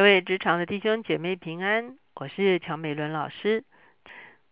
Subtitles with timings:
[0.00, 3.64] 各位职场的弟兄姐妹平安，我是乔美伦老师。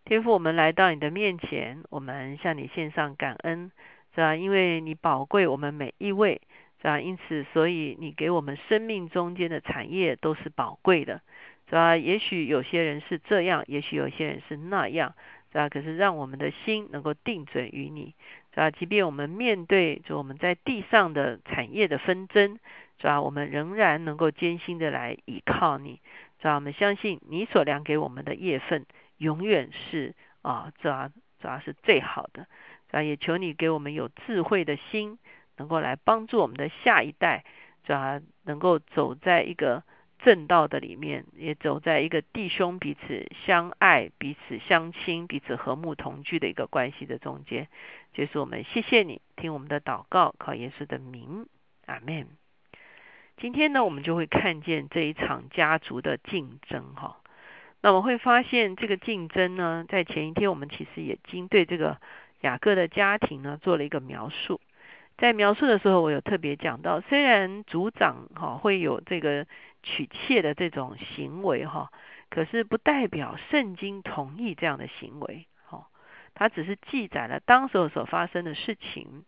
[0.05, 3.71] 天父，我们来到你的面前，我们向你献上感恩，
[4.13, 4.35] 是吧？
[4.35, 6.39] 因为你宝贵我们每一位，
[6.79, 7.01] 是吧？
[7.01, 11.19] 因此，所以你给我们生命中间的产业都是宝贵的，
[11.67, 11.97] 是吧？
[11.97, 15.15] 也许有些人是这样，也许有些人是那样，
[15.51, 15.67] 是吧？
[15.67, 18.13] 可是让我们的心能够定准于你，
[18.53, 18.69] 是吧？
[18.69, 22.59] 即便我们面对就我们在地上的产业的纷争。
[22.99, 23.21] 是吧？
[23.21, 26.01] 我们仍然能够艰辛的来依靠你，
[26.39, 26.55] 是吧？
[26.55, 28.85] 我们相信你所量给我们的业份，
[29.17, 31.07] 永远是啊，主要
[31.39, 32.43] 主要是最好的，
[32.87, 33.01] 是吧？
[33.01, 35.17] 也求你给我们有智慧的心，
[35.57, 37.45] 能够来帮助我们的下一代，
[37.87, 38.19] 是吧？
[38.43, 39.83] 能够走在一个
[40.19, 47.69] 正道的里面，也走在一个弟兄彼此相爱、彼此相亲、彼此和睦同居的一个关系的中间。
[48.11, 51.47] 就是我们谢谢你，听我们的祷告，靠耶稣的名，
[51.85, 52.27] 阿门。
[53.41, 57.21] 今天呢，我们就会看见这一场家族的竞争哈。
[57.79, 61.97] 那我们会发现这个竞争呢，在前一天我们其实已经对这个
[62.41, 64.59] 雅各的家庭呢做了一个描述。
[65.17, 69.47] 在描述的时候，我有特别讲到，虽然族长哈会有这个
[69.83, 71.93] 娶妾的这种行为哈，
[72.29, 75.87] 可是不代表圣经同意这样的行为哈。
[76.33, 79.23] 它只是记载了当时候所发生的事情，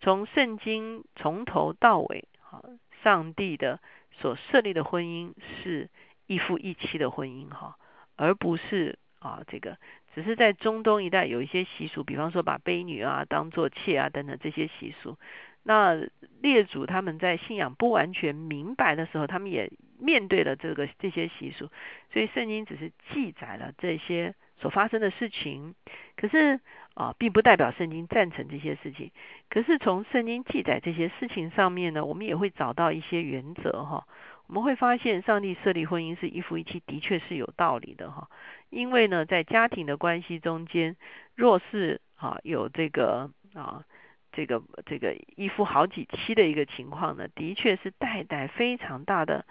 [0.00, 2.60] 从圣经从头到尾哈。
[3.04, 3.78] 上帝的
[4.10, 5.88] 所设立的婚姻是
[6.26, 7.76] 一夫一妻的婚姻哈，
[8.16, 9.76] 而不是啊这个
[10.14, 15.18] 只是在中东一带有一些习俗，比方说把婢女啊当做妾啊等等这些习俗。
[15.66, 15.94] 那
[16.40, 21.70] 列祖他们在信仰不完全明白的时候，他们也面对了这个这些习俗，
[22.12, 24.34] 所以圣经只是记载了这些
[24.64, 25.74] 所发生的事情，
[26.16, 26.60] 可是。
[26.94, 29.10] 啊，并不代表圣经赞成这些事情。
[29.50, 34.06] 可是从圣经记载这些事情上面呢，我们也会找到一些原则哈。
[34.46, 38.30] 我们会发现，上帝设立婚姻是一夫一妻，的确是有道理的哈。
[38.70, 40.94] 因为呢，在家庭的关系中间，
[41.34, 43.82] 若是啊有这个啊
[44.30, 49.44] 这个这个一夫好几妻的一个情况呢，的确是带来非常大的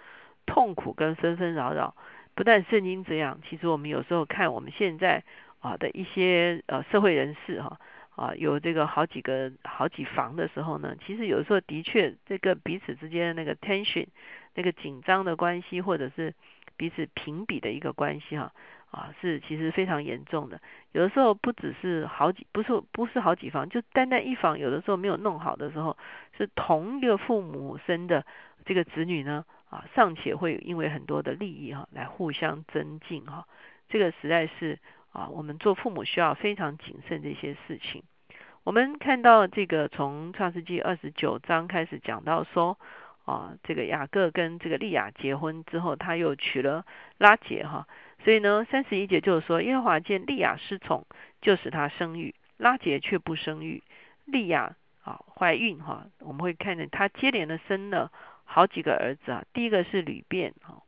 [0.46, 1.94] 痛苦跟纷纷扰扰。
[2.34, 5.22] 不但圣经这样，其实我们有时候看我们现在。
[5.64, 7.80] 啊的一些呃社会人士哈
[8.16, 14.06] 啊有这个好几个好几房的时候呢，其实有时候的确这个彼此之间的那个 tension
[14.54, 16.34] 那个紧张的关系，或者是
[16.76, 18.52] 彼此评比的一个关系哈
[18.90, 20.60] 啊是其实非常严重的。
[20.92, 25.96] 有的时候不只是好几不是不是好几房，就单单一房，有的时候没有弄好的时候，
[26.36, 28.26] 是同一个父母生的
[28.66, 33.46] 这个子女呢啊尚且会因为很多的利益哈来互相增进哈，
[33.88, 34.78] 这个实在是。
[35.14, 38.02] 啊，我们做父母需要非常谨慎这些事情。
[38.64, 42.76] 我们看到这个从创世纪二十九章开始讲到说，
[43.24, 46.84] 啊，这个雅各跟这个利亚结婚之后，他又娶了
[47.18, 47.86] 拉杰哈。
[48.24, 51.06] 所以呢，三十一节就是说，耶和华见利亚失宠，
[51.40, 53.84] 就使他生育；拉杰却不生育。
[54.24, 54.74] 利亚
[55.04, 58.10] 啊怀孕哈，我们会看见他接连的生了
[58.44, 59.44] 好几个儿子啊。
[59.52, 60.82] 第一个是吕便哈，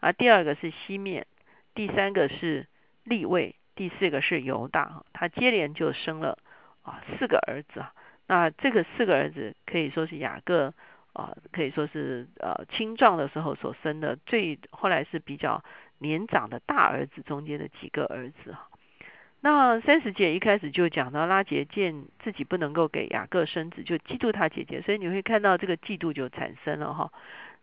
[0.00, 1.26] 啊，第二个是西面，
[1.74, 2.66] 第三个是
[3.04, 3.54] 利位。
[3.76, 6.36] 第四个是犹大，他接连就生了
[6.82, 7.94] 啊四个儿子啊。
[8.26, 10.74] 那这个四个儿子可以说是雅各
[11.14, 15.64] 啊，可以说是呃青壮的时候所生的，最后来是比较
[15.98, 18.68] 年长的大儿子中间的几个儿子哈。
[19.40, 27.12] 那三十节一开始就讲到拉杰见自己不能够给雅各生子，就嫉妒他姐姐，所以你会看到这个嫉妒就产生了哈。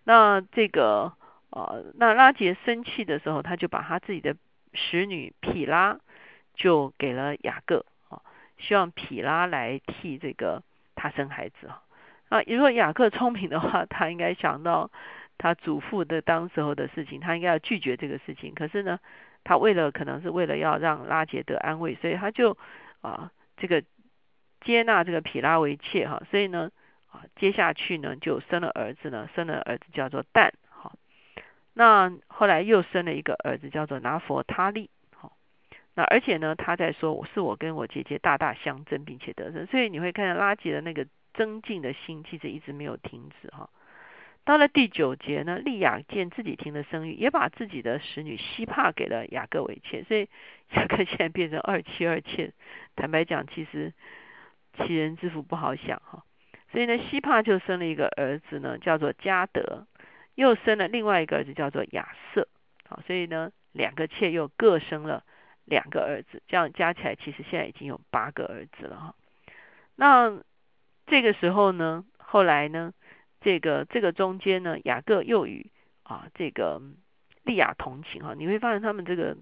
[0.04, 1.14] 那这个
[1.52, 4.36] 呃，那拉杰生气的时候，他就把他自己的
[4.74, 6.00] 使女毗拉。
[6.60, 8.20] 就给了雅各啊，
[8.58, 10.64] 希望毗拉来替这个
[10.96, 11.84] 他生孩子啊。
[12.30, 14.90] 啊，如果雅各聪明的话，他应该想到
[15.38, 18.56] 他祖父的当时候的事情，他应该要拒绝这个事情。
[18.56, 18.98] 可是呢，
[19.48, 22.58] 他为了可能是为了要让拉杰得安慰，所以他就
[23.00, 23.82] 啊这个
[24.60, 26.22] 接纳这个皮拉为妾哈。
[26.30, 26.70] 所以呢
[27.10, 30.98] 啊接下去呢就生了儿子呢，生了儿子叫做但好。
[31.74, 35.32] 那后来又生了一个儿子叫做拿佛他利哈。
[35.94, 43.70] 那而且呢，他在说我是我跟我姐姐大大相争，并且得胜，所以你会看到拉杰的那个增进的心，其实一直没有停止哈。
[44.48, 50.30] 到了第九节呢，利亚见自己听了生育，也把自己的使女希帕给了雅各为妾，所以
[50.72, 52.54] 雅各现在变成二妻二妾。
[52.96, 53.92] 坦白讲，其实
[54.78, 56.24] 其人之福不好想哈。
[56.72, 59.86] 所以呢，希帕就生了一个儿子呢，叫做加德，
[60.36, 62.48] 又生了另外一个儿子叫做亚瑟。
[62.88, 65.26] 好，所以呢，两个妾又各生了。
[65.66, 69.16] 两个儿子，这样加起来其实现在已经有八个儿子了哈。
[69.98, 70.42] 那
[71.06, 72.94] 这个时候呢，后来呢，
[73.48, 75.72] 这个这个中间呢，雅各又与
[76.04, 76.82] 啊这个
[77.44, 79.38] 利亚同情哈，你会发现他们这个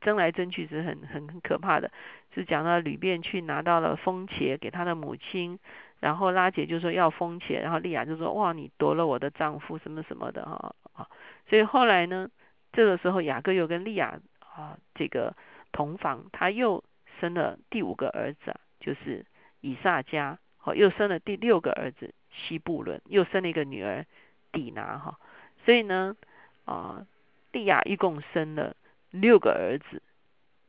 [0.00, 1.90] 争来争去是很很很可怕的。
[2.32, 5.58] 是讲到吕便去拿到了风茄给他的母亲，
[5.98, 11.08] 然后拉姐就说要风茄，然后利亚就说哇你夺了我的丈夫什么什么的哈啊，
[11.48, 12.30] 所以后来呢，
[12.70, 15.34] 这个时候雅各又跟利亚啊这个
[15.72, 16.84] 同房，他又
[17.18, 19.26] 生了第五个儿子，就是
[19.60, 24.06] 以撒加，好又生了第六个儿子西布伦，又生了一个女儿
[24.52, 25.18] 底拿哈，
[25.64, 26.16] 所以呢
[26.64, 27.06] 啊
[27.52, 28.76] 利亚一共生了
[29.10, 30.02] 六个儿子，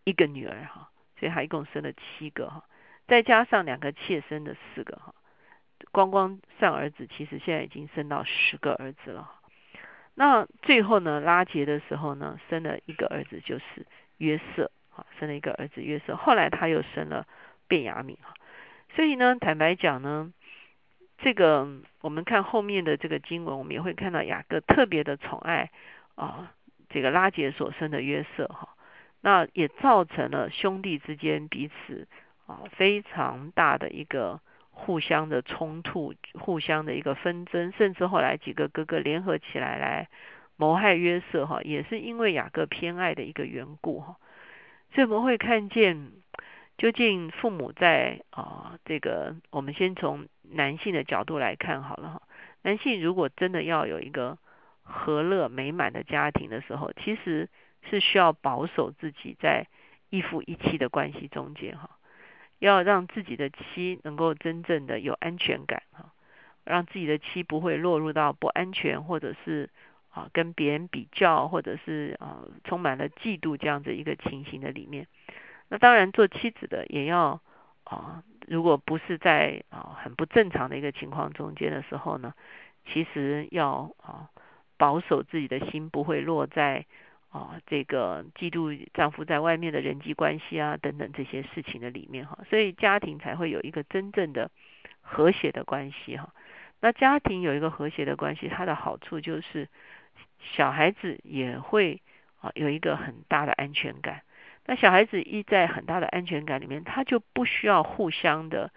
[0.04, 0.90] 一个女儿哈。
[1.20, 2.66] 所以他一共生了七个哈，
[3.08, 5.14] 再加上两个妾生的四个哈，
[5.92, 9.32] 光光上儿子其实现在已经生到十个儿子了。
[10.16, 13.86] 那最后呢，拉结的时候呢，生了一个儿子就是
[14.18, 16.16] 约瑟哈，生了一个儿子约瑟。
[16.16, 17.28] 后来他又生了
[17.68, 18.34] 卞雅敏哈。
[18.96, 20.34] 所以呢，坦白讲呢，
[21.24, 21.68] 这个
[22.02, 25.70] 我们看后面的这个经文，我们也会看到雅各特别的宠爱
[26.16, 26.52] 啊，
[26.90, 28.70] 这个拉结所生的约瑟哈。
[29.22, 32.08] 那也造成了兄弟之间彼此
[32.48, 34.40] 啊非常大的一个
[34.72, 40.10] 互相的冲突，互相的一个纷争，甚至后来几个哥哥联合起来来
[40.58, 44.16] 谋害约瑟哈，也是因为雅各偏爱的一个缘故哈。
[44.94, 46.12] 所以我们会看见，
[46.78, 52.22] 究竟父母在啊这个，我们先从男性的角度来看好了哈。
[52.62, 54.38] 男性如果真的要有一个
[54.84, 57.50] 和乐美满的家庭的时候，其实。
[57.90, 59.66] 是需要保守自己在
[60.12, 61.90] 一夫一妻的关系中间哈，
[62.60, 66.14] 要让自己的妻能够真正的有安全感哈，
[66.64, 69.72] 让自己的妻不会落入到不安全或者是
[70.12, 75.08] 啊跟别人比较或者是啊充满了嫉妒这样的一个情形的里面。
[75.70, 77.42] 那当然做妻子的也要
[77.84, 82.34] 啊，如果不是在啊很不正常的一个情况中间的时候呢，
[82.86, 84.30] 其实要啊
[84.78, 86.86] 保守自己的心不会落在。
[87.34, 94.52] 啊，这个嫉妒丈夫在外面的人际关系啊，等等这些事情的里面哈，所以家庭才会有一个真正的
[95.00, 96.34] 和谐的关系哈。
[96.82, 99.70] 那家庭有一个和谐的关系，它的好处就是
[100.42, 102.02] 小孩子也会
[102.42, 104.24] 啊有一个很大的安全感。
[104.66, 108.72] 那小孩子一在很大的安全感里面，他就不需要互相的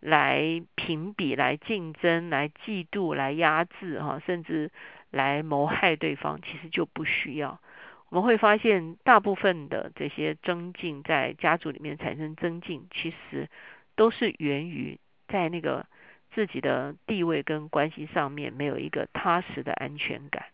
[0.00, 4.70] 来评比、来竞争、来嫉妒、来压制哈，甚至
[5.10, 7.60] 来谋害对方，其实就不需要。
[8.08, 13.48] 我们会发现，大部分的这些增进在家族里面产生增进，其实
[13.94, 14.98] 都是源于
[15.28, 15.86] 在那个
[16.32, 20.44] 自己的地位跟关系上面没有一个踏实的安全感。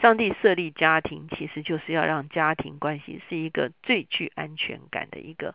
[0.00, 5.54] 上帝设立家庭，其实就是要让家庭关系是一个最具安全感的一个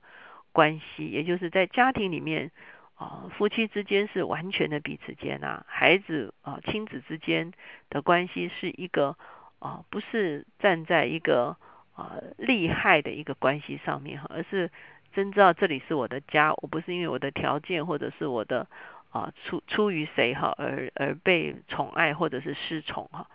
[0.51, 2.51] 关系，也就是在家庭里面
[2.95, 7.51] 啊，夫妻之间是完全的彼此接纳，孩子啊，亲子之间
[7.89, 9.17] 的关系是一个。
[9.63, 11.55] 啊，不是站在一个
[11.93, 14.71] 啊利害的一个关系上面哈，而是
[15.13, 18.67] 真知道这里是我的家，我不是因为我的条件或者是我的
[19.11, 23.27] 啊出出于谁哈而而被宠爱或者是失宠哈，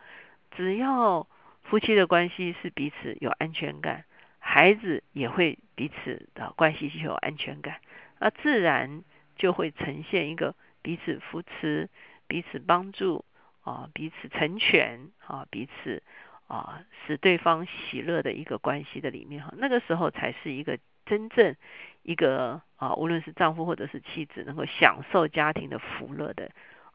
[0.51, 1.27] 只要
[1.65, 4.05] 夫妻的关系是彼此有安全感，
[4.39, 7.81] 孩子也会彼此的关系就有安全感，
[8.19, 9.03] 那自然
[9.37, 11.89] 就会呈现一个彼此扶持、
[12.27, 13.25] 彼此帮助。
[13.67, 16.01] 啊，彼此成全啊，彼此
[16.47, 21.57] 啊，使对方喜乐的一个关系的里面哈，那个时候才是一个真正
[22.05, 26.49] 一个啊，无论是丈夫或者是妻子，能够享受家庭的福乐的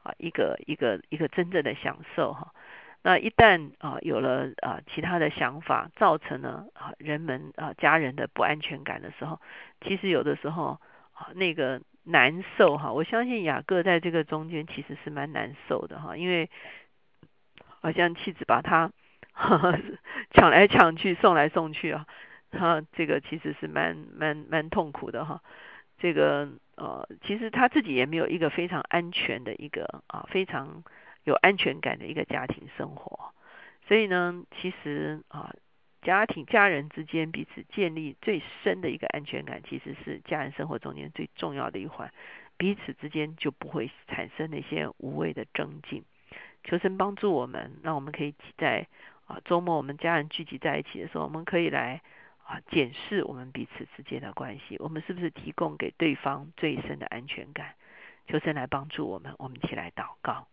[0.03, 2.53] 啊，一个一个一个真正的享受哈。
[3.03, 9.39] 那一旦啊有了啊其他的想法，造成了啊人们啊家人的不安全感的时候，
[9.81, 10.79] 其实有的时候
[11.13, 11.81] 啊那个。
[12.03, 16.49] 难受哈，我相信雅各在这个中间其实是蛮难受的哈，因为
[17.79, 18.91] 好像妻子把他
[20.33, 22.07] 抢来抢去、送来送去啊，
[22.49, 25.43] 他这个其实是蛮蛮蛮痛苦的哈。
[25.99, 30.83] 这个呃，其实他自己也没有一个非常安全的一个啊，非常
[31.23, 33.33] 有安全感的一个家庭生活，
[33.87, 35.53] 所以呢，其实啊。
[36.03, 42.11] 家庭、家人之间彼此建立最深的一个安全感，其实是家人生活中间最重要的一环。
[42.57, 46.03] 彼此之间就不会产生那些无谓的争竞。
[46.63, 48.87] 求神帮助我们，让我们可以在
[49.27, 52.01] 啊周末我们家人聚集在一起的时候，我们可以来
[52.47, 57.75] 啊检视我们彼此之间的关系，我们是不是提供给对方最深的安全感？
[58.25, 60.47] 求神来帮助我们，我们一起来祷告。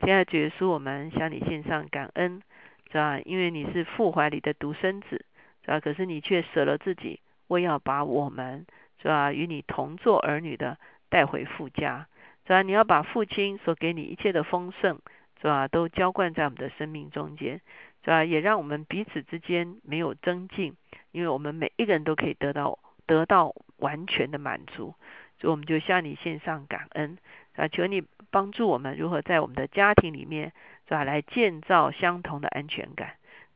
[0.00, 2.42] 亲爱的主耶稣，我们向你献上感恩。
[2.90, 3.18] 是吧？
[3.24, 5.24] 因为你是父怀里的独生子，
[5.64, 5.80] 是吧？
[5.80, 8.66] 可是你却舍了自己，为要把我们，
[9.02, 9.32] 是吧？
[9.32, 12.06] 与你同做儿女的带回父家，
[12.46, 12.62] 是吧？
[12.62, 15.00] 你要把父亲所给你一切的丰盛，
[15.42, 15.68] 是是吧？
[15.68, 17.60] 都浇灌在我们的生命中间，
[18.02, 18.24] 是吧？
[18.24, 20.74] 也让我们彼此之间没有增进，
[21.12, 24.94] 因为我们每一个人都可以得到得到完全的满足，
[25.38, 27.18] 所以我们就向你献上感恩，
[27.56, 27.68] 啊！
[27.68, 28.02] 求你
[28.34, 30.52] 帮助我们如何在我们的家庭里面，
[30.88, 31.04] 是吧？
[31.04, 33.10] 来建造相同的安全感，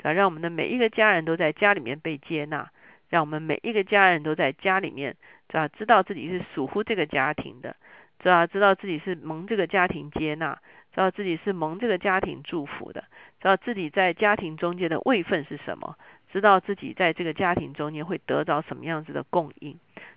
[0.05, 0.13] 啊！
[0.13, 2.71] 让我们的每一个家人都在家里面被接纳，
[3.09, 5.17] 让我们每一个家人都在家里面，
[5.51, 5.67] 是吧？
[5.67, 7.75] 知道自己是属乎这个家庭的。
[8.21, 10.57] 知道知道自己是蒙这个家庭接纳，
[10.95, 13.03] 知道自己是蒙这个家庭祝福的，
[13.41, 15.97] 知道自己在家庭中间的位分是什么，
[16.33, 19.73] 知道自己在这个家庭中间会得到什么样子的供应，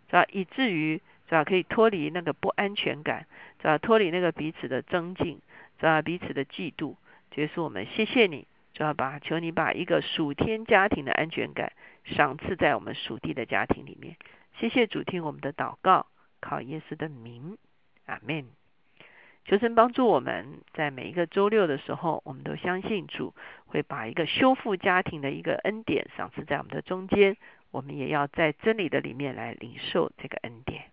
[0.08, 3.26] 知道以至于是吧可以脱离那个不安全感，
[3.62, 5.40] 是吧脱离那个彼此的增进，
[5.80, 6.98] 是吧彼此的嫉妒。
[7.34, 9.18] 结束我们谢谢你，知道吧？
[9.20, 11.72] 求你把一个属天家庭的安全感
[12.04, 14.18] 赏赐在我们属地的家庭里面。
[14.60, 16.08] 谢谢主听我们的祷告，
[16.42, 17.58] 靠耶稣的名。
[18.08, 18.50] 阿门。
[19.46, 23.34] 求神帮助我们在每一个周六的时候，我们都相信主
[23.68, 27.38] 会把一个修复家庭的一个恩典赏赐在我们的中间。
[27.72, 30.92] 我们也要在真理的里面来领受这个恩典。